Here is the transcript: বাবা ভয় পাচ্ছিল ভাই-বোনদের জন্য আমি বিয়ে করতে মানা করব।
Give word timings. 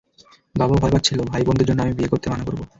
বাবা 0.55 0.75
ভয় 0.75 0.93
পাচ্ছিল 0.93 1.19
ভাই-বোনদের 1.25 1.67
জন্য 1.67 1.79
আমি 1.81 1.93
বিয়ে 1.93 2.11
করতে 2.11 2.27
মানা 2.29 2.43
করব। 2.47 2.61